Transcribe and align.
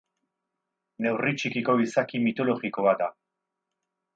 Neurri 1.07 1.33
txikiko 1.41 1.75
izaki 1.83 2.23
mitologikoa 2.25 2.95
da. 3.03 3.11